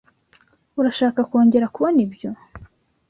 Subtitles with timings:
[0.79, 2.29] Urashaka kongera kubona ibyo?